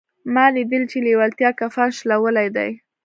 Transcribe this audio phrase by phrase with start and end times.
[0.33, 2.69] ما لیدلي چې لېوالتیا کفن شلولی دی